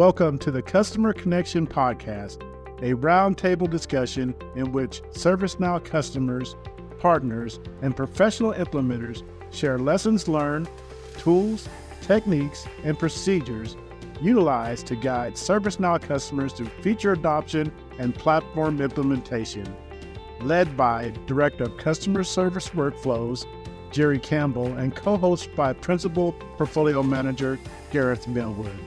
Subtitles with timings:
[0.00, 2.40] Welcome to the Customer Connection Podcast,
[2.78, 6.56] a roundtable discussion in which ServiceNow customers,
[6.98, 9.22] partners, and professional implementers
[9.52, 10.70] share lessons learned,
[11.18, 11.68] tools,
[12.00, 13.76] techniques, and procedures
[14.22, 19.66] utilized to guide ServiceNow customers through feature adoption and platform implementation.
[20.40, 23.44] Led by Director of Customer Service Workflows,
[23.90, 27.58] Jerry Campbell, and co host by Principal Portfolio Manager
[27.92, 28.80] Gareth Millwood.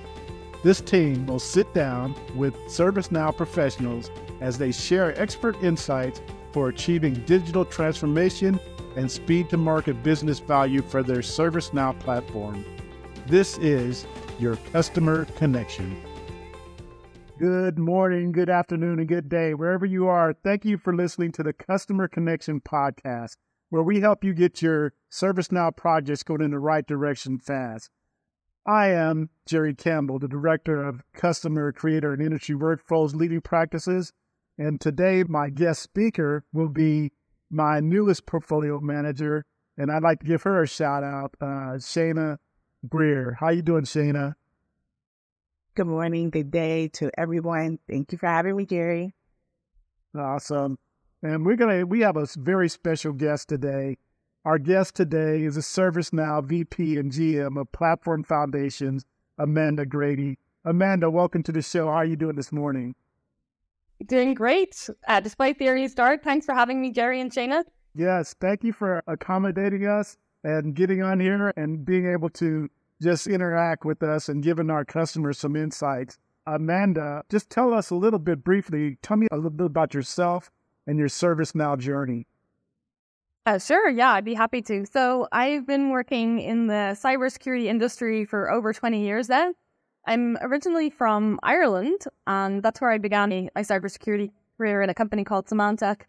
[0.64, 4.10] This team will sit down with ServiceNow professionals
[4.40, 6.22] as they share expert insights
[6.54, 8.58] for achieving digital transformation
[8.96, 12.64] and speed to market business value for their ServiceNow platform.
[13.28, 14.06] This is
[14.40, 16.02] your customer connection.
[17.38, 20.32] Good morning, good afternoon, and good day, wherever you are.
[20.32, 23.36] Thank you for listening to the Customer Connection podcast,
[23.70, 27.90] where we help you get your ServiceNow projects going in the right direction fast.
[28.66, 34.14] I am Jerry Campbell, the Director of Customer, Creator, and Industry Workflows Leading Practices.
[34.58, 37.12] And today, my guest speaker will be
[37.50, 39.46] my newest portfolio manager,
[39.78, 42.40] and I'd like to give her a shout out, uh, Shanna
[42.88, 43.36] Grier.
[43.38, 44.38] How you doing, Shanna?
[45.76, 47.80] Good morning, good day to everyone.
[47.90, 49.14] Thank you for having me, Jerry.
[50.16, 50.78] Awesome.
[51.22, 53.98] And we're gonna we have a very special guest today.
[54.46, 59.06] Our guest today is a ServiceNow VP and GM of Platform Foundations,
[59.38, 60.38] Amanda Grady.
[60.66, 61.86] Amanda, welcome to the show.
[61.86, 62.94] How are you doing this morning?
[64.06, 64.90] Doing great.
[65.08, 67.64] Uh, despite the early start, thanks for having me, Jerry and Shanna.
[67.96, 72.70] Yes, thank you for accommodating us and getting on here and being able to
[73.02, 76.20] just interact with us and giving our customers some insights.
[76.48, 80.52] Amanda, just tell us a little bit briefly, tell me a little bit about yourself
[80.86, 82.28] and your ServiceNow journey.
[83.46, 84.86] Uh, sure, yeah, I'd be happy to.
[84.86, 89.54] So, I've been working in the cybersecurity industry for over 20 years now.
[90.08, 95.26] I'm originally from Ireland, and that's where I began my cybersecurity career in a company
[95.26, 96.02] called Symantec.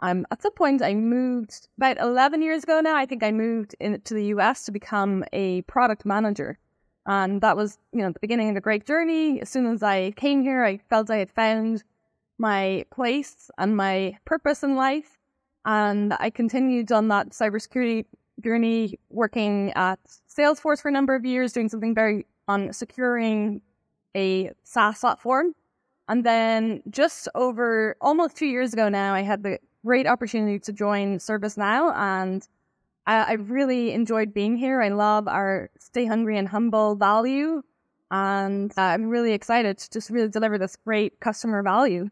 [0.00, 2.96] Um, at some point, I moved about 11 years ago now.
[2.96, 6.58] I think I moved in, to the US to become a product manager.
[7.06, 9.40] And that was, you know, the beginning of a great journey.
[9.40, 11.82] As soon as I came here, I felt I had found
[12.36, 15.18] my place and my purpose in life.
[15.64, 18.04] And I continued on that cybersecurity
[18.40, 19.98] journey, working at
[20.28, 23.62] Salesforce for a number of years, doing something very on securing
[24.14, 25.54] a SaaS platform.
[26.08, 30.72] And then just over almost two years ago now, I had the great opportunity to
[30.72, 32.46] join ServiceNow and
[33.06, 34.82] I, I really enjoyed being here.
[34.82, 37.62] I love our stay hungry and humble value.
[38.10, 42.10] And uh, I'm really excited to just really deliver this great customer value.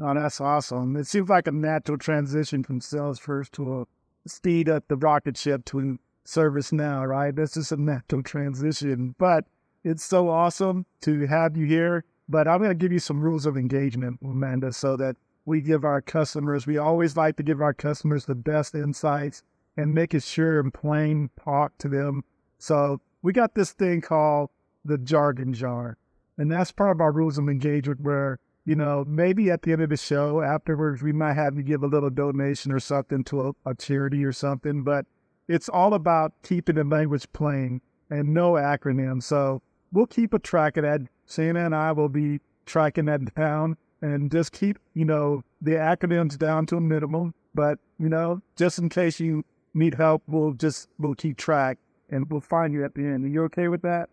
[0.00, 0.96] Oh, that's awesome.
[0.96, 3.86] It seems like a natural transition from Salesforce to a
[4.28, 7.34] speed up the rocket ship to service now, right?
[7.34, 9.46] This is a natural transition, but
[9.84, 12.04] it's so awesome to have you here.
[12.28, 15.84] But I'm going to give you some rules of engagement, Amanda, so that we give
[15.84, 19.44] our customers, we always like to give our customers the best insights
[19.76, 22.24] and making sure and plain talk to them.
[22.58, 24.50] So we got this thing called
[24.84, 25.96] the jargon jar.
[26.36, 29.80] And that's part of our rules of engagement where you know, maybe at the end
[29.80, 33.48] of the show afterwards, we might have you give a little donation or something to
[33.48, 34.82] a, a charity or something.
[34.82, 35.06] But
[35.48, 39.22] it's all about keeping the language plain and no acronyms.
[39.22, 39.62] So
[39.92, 41.02] we'll keep a track of that.
[41.28, 46.36] Shanna and I will be tracking that down and just keep, you know, the acronyms
[46.36, 47.34] down to a minimum.
[47.54, 49.44] But, you know, just in case you
[49.74, 51.78] need help, we'll just, we'll keep track
[52.10, 53.24] and we'll find you at the end.
[53.24, 54.08] Are you okay with that?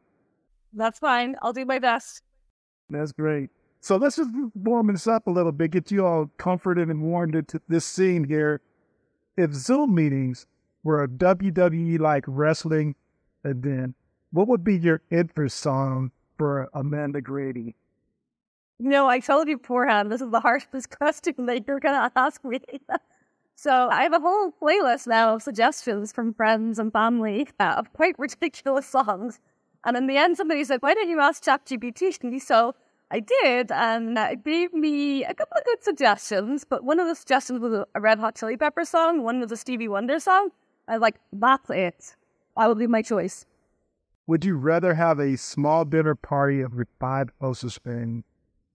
[0.73, 1.37] That's fine.
[1.41, 2.21] I'll do my best.
[2.89, 3.49] That's great.
[3.83, 7.35] So let's just warm this up a little bit, get you all comforted and warmed
[7.35, 8.61] into this scene here.
[9.35, 10.47] If Zoom meetings
[10.85, 12.95] were a WWE like wrestling
[13.43, 13.95] event,
[14.31, 17.75] what would be your intro song for Amanda Grady?
[18.79, 22.41] No, I told you beforehand, this is the hardest question that you're going to ask
[22.45, 22.61] me.
[23.55, 28.17] so I have a whole playlist now of suggestions from friends and family of quite
[28.17, 29.41] ridiculous songs.
[29.83, 32.41] And in the end, somebody said, why don't you ask ChatGPT?
[32.41, 32.75] So
[33.13, 36.63] I did, and it gave me a couple of good suggestions.
[36.63, 39.57] But one of the suggestions was a Red Hot Chili Pepper song, one was a
[39.57, 40.49] Stevie Wonder song.
[40.87, 42.15] I was like, that's it.
[42.57, 43.45] I will do my choice.
[44.25, 48.23] Would you rather have a small dinner party of five closest friends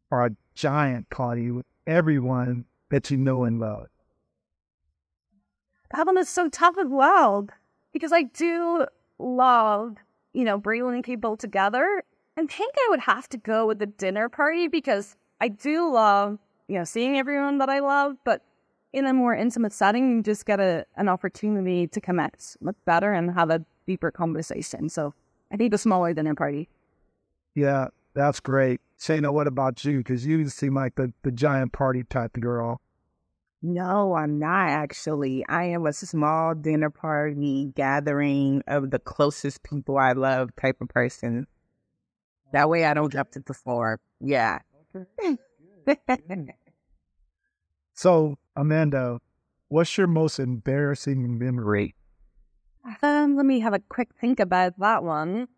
[0.08, 3.88] or a giant party with everyone that you know and love?
[5.92, 7.48] That one is so tough as well
[7.92, 8.86] because I do
[9.18, 9.96] love,
[10.32, 12.04] you know, bringing people together
[12.38, 16.38] I think I would have to go with the dinner party because I do love,
[16.68, 18.42] you know, seeing everyone that I love, but
[18.92, 23.12] in a more intimate setting, you just get a, an opportunity to connect much better
[23.12, 24.88] and have a deeper conversation.
[24.88, 25.14] So
[25.52, 26.68] I think the smaller dinner party.
[27.56, 28.80] Yeah, That's great.
[29.00, 29.98] Shanna, what about you?
[29.98, 32.80] Because you seem like the, the giant party type of girl.
[33.62, 35.44] No, I'm not actually.
[35.48, 40.88] I am a small dinner party gathering of the closest people I love type of
[40.88, 41.48] person.
[42.52, 44.00] That way I don't have to the floor.
[44.20, 44.60] Yeah.
[47.94, 49.18] so, Amanda,
[49.68, 51.94] what's your most embarrassing memory?
[53.02, 55.48] Um, let me have a quick think about that one.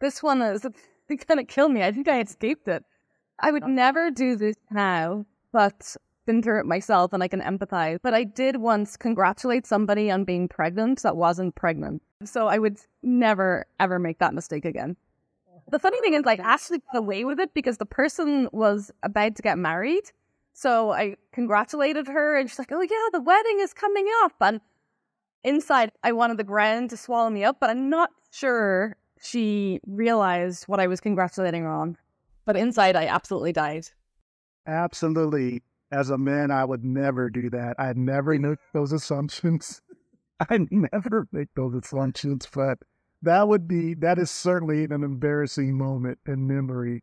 [0.00, 0.64] This one is
[1.08, 1.82] it's gonna kill me.
[1.82, 2.84] I think I escaped it.
[3.40, 5.96] I would never do this now, but
[6.26, 7.98] been through it myself and I can empathize.
[8.02, 12.02] But I did once congratulate somebody on being pregnant that wasn't pregnant.
[12.24, 14.96] So I would never ever make that mistake again.
[15.70, 19.36] The funny thing is, like, actually got away with it because the person was about
[19.36, 20.10] to get married.
[20.54, 24.32] So I congratulated her and she's like, oh, yeah, the wedding is coming up.
[24.40, 24.60] And
[25.44, 30.64] inside, I wanted the ground to swallow me up, but I'm not sure she realized
[30.64, 31.96] what I was congratulating her on.
[32.44, 33.88] But inside, I absolutely died.
[34.66, 35.62] Absolutely.
[35.90, 37.76] As a man, I would never do that.
[37.78, 39.80] I'd never make those assumptions.
[40.50, 42.78] I'd never make those assumptions, but
[43.22, 47.02] that would be, that is certainly an embarrassing moment in memory.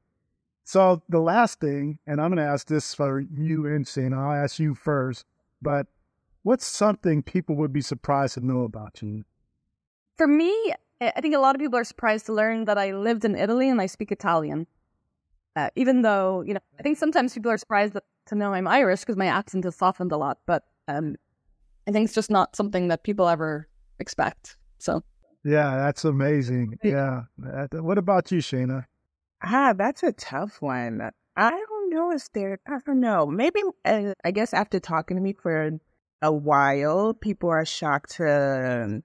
[0.63, 4.43] So the last thing, and I'm going to ask this for you and Shana, I'll
[4.43, 5.25] ask you first,
[5.61, 5.87] but
[6.43, 9.25] what's something people would be surprised to know about you?
[10.17, 13.25] For me, I think a lot of people are surprised to learn that I lived
[13.25, 14.65] in Italy and I speak Italian.
[15.55, 18.67] Uh, even though, you know, I think sometimes people are surprised that, to know I'm
[18.67, 21.15] Irish because my accent has softened a lot, but um,
[21.87, 23.67] I think it's just not something that people ever
[23.99, 24.57] expect.
[24.79, 25.03] So,
[25.45, 26.77] yeah, that's amazing.
[26.83, 27.23] Yeah.
[27.71, 28.87] What about you, Shanna?
[29.43, 31.11] Ah, that's a tough one.
[31.37, 33.27] I don't know if there, I don't know.
[33.27, 35.79] Maybe, uh, I guess after talking to me for
[36.21, 39.03] a while, people are shocked to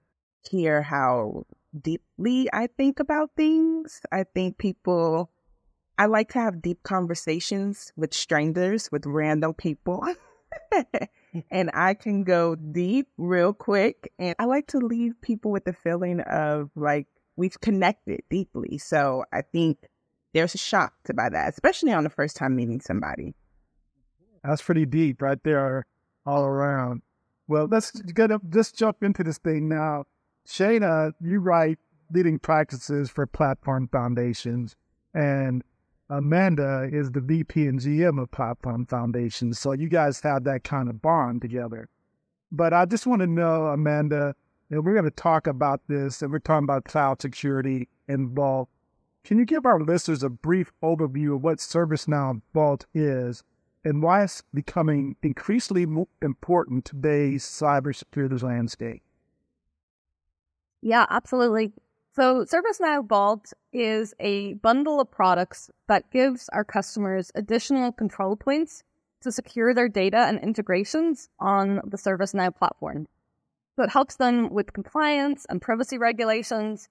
[0.49, 1.43] hear how
[1.79, 4.01] deeply I think about things.
[4.11, 5.29] I think people,
[5.97, 10.03] I like to have deep conversations with strangers, with random people.
[11.51, 14.11] and I can go deep real quick.
[14.17, 18.77] And I like to leave people with the feeling of like we've connected deeply.
[18.77, 19.89] So I think
[20.33, 23.35] there's a shock to by that, especially on the first time meeting somebody.
[24.43, 25.85] That's pretty deep right there
[26.25, 27.01] all around.
[27.47, 30.05] Well, let's get up, just jump into this thing now.
[30.47, 31.79] Shanna, you write
[32.11, 34.75] leading practices for platform foundations,
[35.13, 35.63] and
[36.11, 39.53] Amanda is the VP and GM of Platform Foundation.
[39.53, 41.87] So you guys have that kind of bond together.
[42.51, 44.35] But I just want to know, Amanda,
[44.69, 48.67] and we're going to talk about this, and we're talking about cloud security and Vault.
[49.23, 53.43] Can you give our listeners a brief overview of what ServiceNow Vault is
[53.85, 55.87] and why it's becoming increasingly
[56.21, 59.01] important today's cybersecurity landscape?
[60.81, 61.71] Yeah, absolutely.
[62.13, 68.83] So ServiceNow Vault is a bundle of products that gives our customers additional control points
[69.21, 73.07] to secure their data and integrations on the ServiceNow platform.
[73.77, 76.89] So it helps them with compliance and privacy regulations.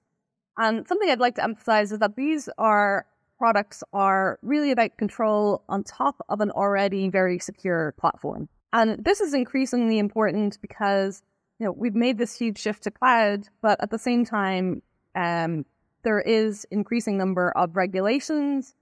[0.57, 3.05] And something I'd like to emphasize is that these are
[3.39, 8.49] products are really about control on top of an already very secure platform.
[8.73, 11.23] And this is increasingly important because
[11.59, 14.81] you know, we've made this huge shift to cloud, but at the same time,
[15.15, 15.65] um,
[16.03, 18.75] there is increasing number of regulations.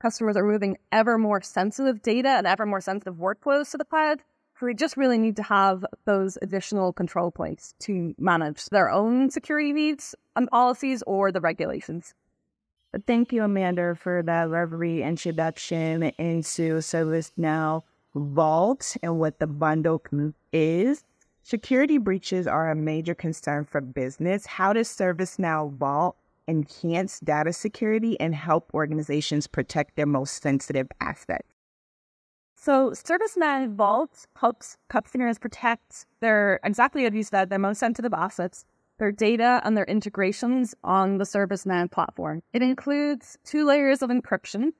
[0.00, 4.20] Customers are moving ever more sensitive data and ever more sensitive workflows to the cloud.
[4.58, 9.30] So we just really need to have those additional control points to manage their own
[9.30, 12.14] security needs and policies or the regulations.
[13.06, 17.82] Thank you, Amanda, for that lovely introduction into ServiceNow
[18.14, 20.00] Vault and what the bundle
[20.52, 21.02] is.
[21.46, 24.46] Security breaches are a major concern for business.
[24.46, 26.16] How does ServiceNow Vault
[26.48, 31.46] enhance data security and help organizations protect their most sensitive assets?
[32.56, 38.64] So ServiceNow Vault helps customers protect their exactly as you said, their most sensitive assets,
[38.96, 42.42] their data and their integrations on the ServiceNow platform.
[42.54, 44.72] It includes two layers of encryption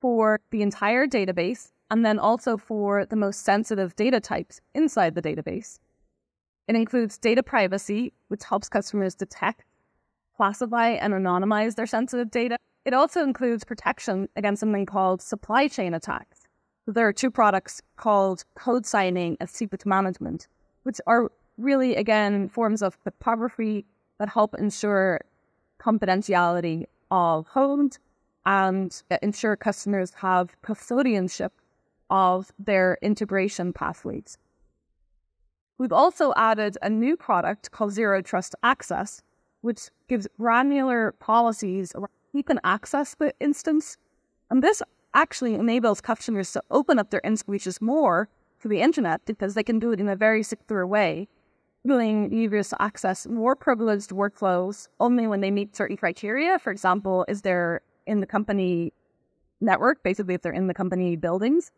[0.00, 5.20] for the entire database and then also for the most sensitive data types inside the
[5.20, 5.78] database.
[6.68, 9.64] It includes data privacy, which helps customers detect,
[10.36, 12.56] classify, and anonymize their sensitive data.
[12.84, 16.46] It also includes protection against something called supply chain attacks.
[16.84, 20.48] So there are two products called code signing and secret management,
[20.84, 23.84] which are really, again, forms of cryptography
[24.18, 25.20] that help ensure
[25.80, 27.98] confidentiality of code
[28.44, 31.50] and ensure customers have custodianship
[32.08, 34.38] of their integration pathways.
[35.78, 39.22] We've also added a new product called Zero Trust Access,
[39.60, 43.96] which gives granular policies around who can access the instance
[44.50, 44.82] And this
[45.14, 48.28] actually enables customers to open up their instances more
[48.60, 51.28] to the internet because they can do it in a very secure way,
[51.84, 56.58] enabling users to access more privileged workflows only when they meet certain criteria.
[56.58, 58.92] For example, is they're in the company
[59.60, 61.72] network, basically if they're in the company buildings.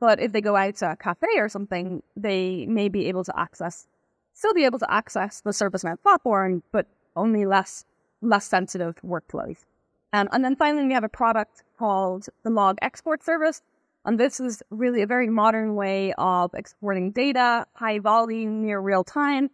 [0.00, 3.38] But if they go out to a cafe or something, they may be able to
[3.38, 3.86] access,
[4.32, 7.84] still be able to access the ServiceNow platform, but only less
[8.22, 9.64] less sensitive workflows.
[10.12, 13.62] Um, and then finally, we have a product called the Log Export Service.
[14.04, 19.04] And this is really a very modern way of exporting data, high volume, near real
[19.04, 19.50] time,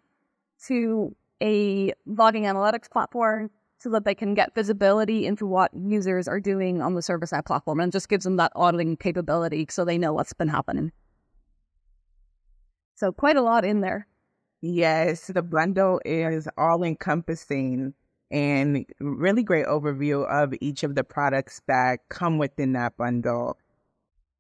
[0.67, 6.40] to a logging analytics platform so that they can get visibility into what users are
[6.40, 10.12] doing on the ServiceNow platform and just gives them that auditing capability so they know
[10.12, 10.92] what's been happening.
[12.95, 14.06] So quite a lot in there.
[14.62, 17.92] Yes, the bundle is all encompassing
[18.30, 23.59] and really great overview of each of the products that come within that bundle.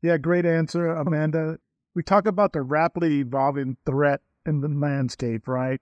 [0.02, 1.58] Yeah, great answer, Amanda.
[1.94, 5.80] We talk about the rapidly evolving threat in the landscape, right?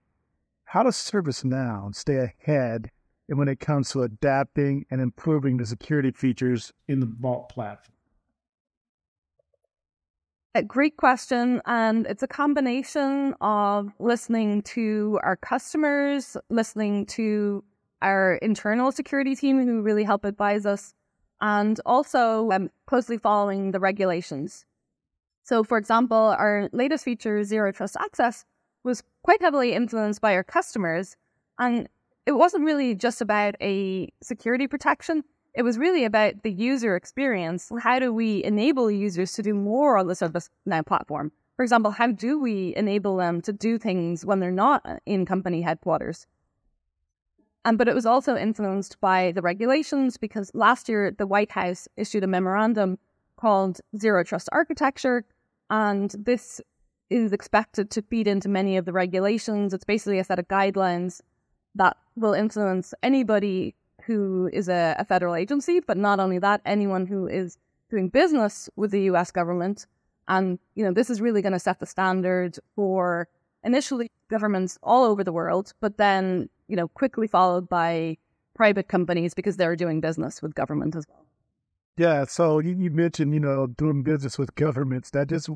[0.64, 2.90] How does ServiceNow stay ahead
[3.28, 7.95] and when it comes to adapting and improving the security features in the Vault platform?
[10.54, 11.61] A great question.
[11.66, 17.64] And it's a combination of listening to our customers, listening to
[18.02, 20.95] our internal security team who really help advise us,
[21.40, 24.64] and also um, closely following the regulations.
[25.43, 28.45] So, for example, our latest feature, Zero Trust Access,
[28.85, 31.16] was quite heavily influenced by our customers.
[31.59, 31.88] And
[32.26, 35.25] it wasn't really just about a security protection.
[35.54, 37.71] It was really about the user experience.
[37.81, 41.33] How do we enable users to do more on the ServiceNow platform?
[41.57, 45.62] For example, how do we enable them to do things when they're not in company
[45.62, 46.26] headquarters?
[47.64, 51.88] Um, but it was also influenced by the regulations because last year the White House
[51.97, 52.99] issued a memorandum
[53.37, 55.25] called Zero Trust Architecture,
[55.71, 56.61] and this
[57.11, 59.73] is expected to feed into many of the regulations.
[59.73, 61.21] It's basically a set of guidelines
[61.75, 67.07] that will influence anybody who is a, a federal agency, but not only that, anyone
[67.07, 67.59] who is
[67.90, 69.87] doing business with the US government.
[70.28, 73.28] And, you know, this is really going to set the standard for
[73.62, 78.16] initially governments all over the world, but then, you know, quickly followed by
[78.54, 81.25] private companies because they're doing business with government as well.
[81.97, 82.25] Yeah.
[82.25, 85.11] So you, you mentioned, you know, doing business with governments.
[85.11, 85.49] That just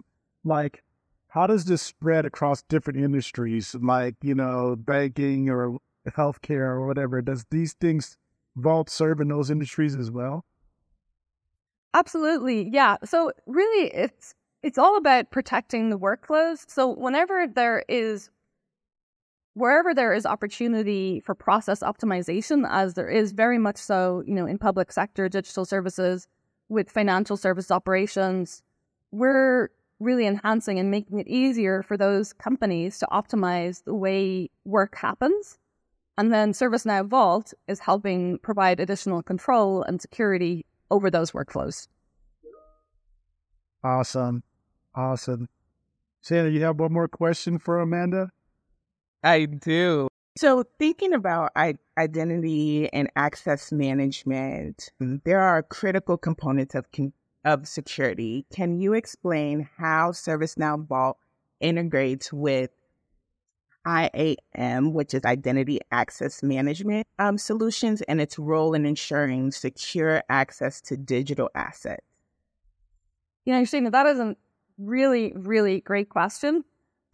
[0.44, 0.82] like,
[1.28, 5.78] how does this spread across different industries, like, you know, banking or
[6.10, 8.16] healthcare or whatever, does these things
[8.56, 10.44] Vault serve in those industries as well?
[11.94, 12.68] Absolutely.
[12.72, 12.96] Yeah.
[13.04, 16.68] So really it's it's all about protecting the workflows.
[16.68, 18.30] So whenever there is
[19.54, 24.46] wherever there is opportunity for process optimization, as there is very much so, you know,
[24.46, 26.28] in public sector digital services
[26.68, 28.62] with financial service operations,
[29.10, 34.96] we're really enhancing and making it easier for those companies to optimize the way work
[34.96, 35.58] happens.
[36.18, 41.86] And then ServiceNow Vault is helping provide additional control and security over those workflows.
[43.84, 44.42] Awesome.
[44.96, 45.48] Awesome.
[46.20, 48.32] Sandra, you have one more question for Amanda?
[49.22, 50.08] I do.
[50.36, 51.52] So, thinking about
[51.96, 56.86] identity and access management, there are critical components of,
[57.44, 58.44] of security.
[58.52, 61.16] Can you explain how ServiceNow Vault
[61.60, 62.70] integrates with
[63.86, 70.80] IAM, which is Identity Access Management um, Solutions, and its role in ensuring secure access
[70.82, 72.04] to digital assets?
[73.44, 74.36] You know, Christina, that is a
[74.78, 76.64] really, really great question.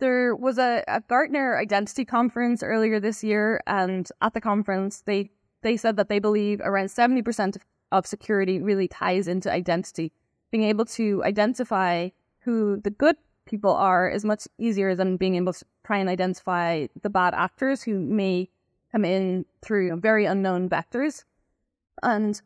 [0.00, 5.30] There was a, a Gartner Identity Conference earlier this year, and at the conference, they
[5.62, 7.56] they said that they believe around seventy percent
[7.92, 10.12] of security really ties into identity,
[10.50, 12.08] being able to identify
[12.40, 13.16] who the good
[13.46, 17.82] people are is much easier than being able to try and identify the bad actors
[17.82, 18.48] who may
[18.92, 21.24] come in through very unknown vectors
[22.02, 22.40] and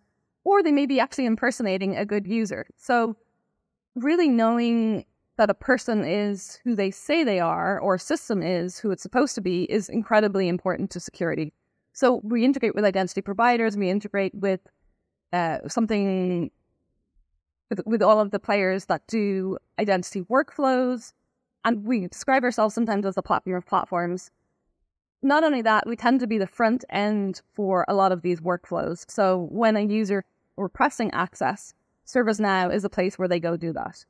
[0.44, 3.16] or they may be actually impersonating a good user so
[3.94, 5.04] really knowing
[5.36, 9.02] that a person is who they say they are or a system is who it's
[9.02, 11.52] supposed to be is incredibly important to security
[11.92, 14.60] so we integrate with identity providers we integrate with
[15.32, 16.50] uh, something
[17.70, 21.12] with, with all of the players that do identity workflows.
[21.68, 24.30] And we describe ourselves sometimes as a platform of platforms.
[25.20, 28.40] Not only that, we tend to be the front end for a lot of these
[28.40, 29.04] workflows.
[29.10, 30.24] So when a user
[30.56, 31.74] requesting access,
[32.06, 34.02] ServiceNow is a place where they go do that.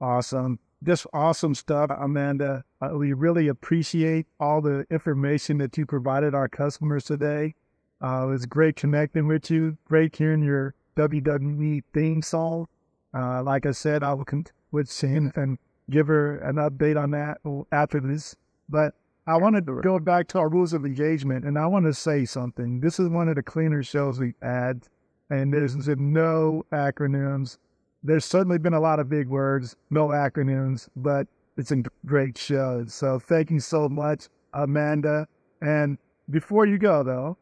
[0.00, 0.58] Awesome.
[0.82, 2.64] Just awesome stuff, Amanda.
[2.80, 7.54] Uh, we really appreciate all the information that you provided our customers today.
[8.02, 9.76] Uh, it was great connecting with you.
[9.84, 12.68] Great hearing your WWE theme song.
[13.12, 14.24] Uh, like I said, I will
[14.72, 15.58] with Shanna and
[15.90, 17.38] give her an update on that
[17.70, 18.34] after this.
[18.68, 18.94] But
[19.26, 22.24] I wanted to go back to our rules of engagement, and I want to say
[22.24, 22.80] something.
[22.80, 24.88] This is one of the cleaner shows we've had,
[25.30, 27.58] and there's no acronyms.
[28.02, 32.84] There's certainly been a lot of big words, no acronyms, but it's a great show.
[32.88, 35.28] So thank you so much, Amanda.
[35.60, 35.98] And
[36.30, 37.36] before you go, though,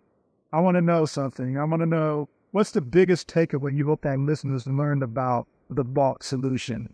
[0.53, 1.57] I want to know something.
[1.57, 5.85] I want to know what's the biggest takeaway you hope that listeners learned about the
[5.85, 6.93] Vault solution?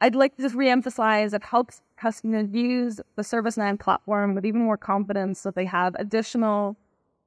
[0.00, 4.78] I'd like to just reemphasize it helps customers use the ServiceNow platform with even more
[4.78, 6.76] confidence that they have additional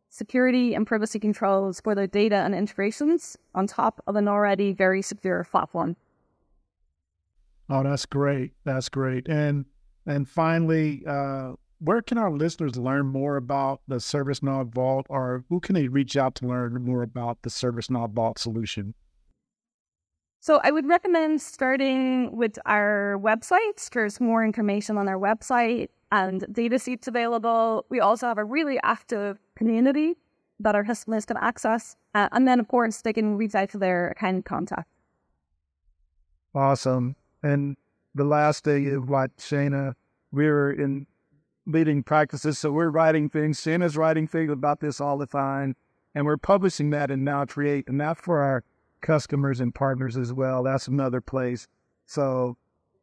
[0.09, 5.01] security and privacy controls for their data and integrations on top of an already very
[5.01, 5.95] secure platform.
[7.69, 8.53] Oh, that's great.
[8.63, 9.27] That's great.
[9.27, 9.65] And
[10.05, 15.59] and finally, uh, where can our listeners learn more about the ServiceNow Vault, or who
[15.59, 18.93] can they reach out to learn more about the ServiceNow Vault solution?
[20.43, 23.89] So I would recommend starting with our website.
[23.89, 27.85] There's more information on our website and data sheets available.
[27.87, 30.17] We also have a really active community
[30.59, 31.95] that our customers can access.
[32.13, 34.89] Uh, and then, of course, they can reach out to their account contact.
[36.53, 37.15] Awesome.
[37.41, 37.77] And
[38.13, 39.95] the last day of what Shanna,
[40.33, 41.07] we were in
[41.65, 42.59] leading practices.
[42.59, 43.61] So we're writing things.
[43.61, 45.77] Shanna's writing things about this all the time.
[46.13, 47.87] And we're publishing that in Now Create.
[47.87, 48.65] And that's for our
[49.03, 50.63] customers and partners as well.
[50.63, 51.67] That's another place.
[52.07, 52.57] So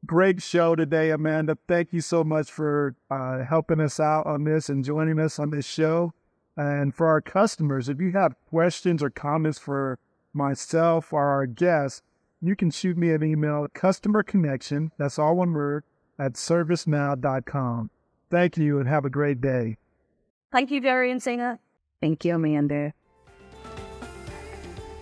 [0.05, 1.57] great show today, Amanda.
[1.69, 5.51] Thank you so much for uh, helping us out on this and joining us on
[5.51, 6.13] this show.
[6.57, 9.99] And for our customers, if you have questions or comments for
[10.33, 12.03] myself or our guests,
[12.43, 15.85] you can shoot me an email, customer connection, that's all one word,
[16.19, 17.91] at servicenow.com.
[18.31, 19.77] Thank you and have a great day.
[20.53, 21.59] Thank you, Jerry and Singer.
[22.01, 22.95] Thank you, Amanda.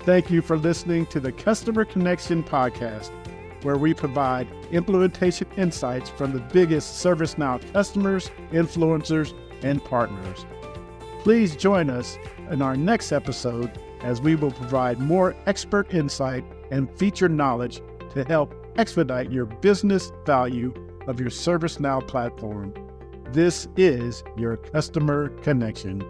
[0.08, 3.10] Thank you for listening to the Customer Connection Podcast,
[3.62, 10.46] where we provide implementation insights from the biggest ServiceNow customers, influencers, and partners.
[11.22, 12.16] Please join us
[12.50, 17.82] in our next episode as we will provide more expert insight and feature knowledge
[18.14, 20.72] to help expedite your business value
[21.06, 22.72] of your ServiceNow platform.
[23.30, 26.02] This is your customer connection.